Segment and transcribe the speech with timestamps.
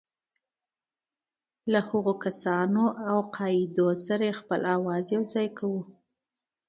[1.71, 5.81] له هغو کسانو او عقایدو سره خپل آواز یوځای کوو.